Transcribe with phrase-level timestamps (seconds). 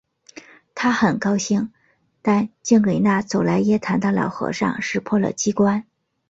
[0.73, 1.69] 他很高兴；
[2.23, 5.85] 但竟给那走来夜谈的老和尚识破了机关